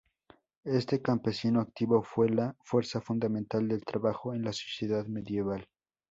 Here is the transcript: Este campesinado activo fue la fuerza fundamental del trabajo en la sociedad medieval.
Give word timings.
Este 0.65 0.99
campesinado 0.99 1.61
activo 1.63 2.01
fue 2.01 2.27
la 2.27 2.55
fuerza 2.63 3.01
fundamental 3.01 3.67
del 3.67 3.85
trabajo 3.85 4.33
en 4.33 4.41
la 4.41 4.51
sociedad 4.51 5.05
medieval. 5.05 5.67